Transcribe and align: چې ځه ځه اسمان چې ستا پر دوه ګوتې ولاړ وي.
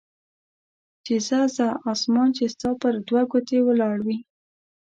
چې 1.05 1.15
ځه 1.27 1.39
ځه 1.55 1.67
اسمان 1.91 2.29
چې 2.37 2.43
ستا 2.53 2.69
پر 2.81 2.93
دوه 3.07 3.21
ګوتې 3.31 3.59
ولاړ 3.67 3.97
وي. 4.07 4.17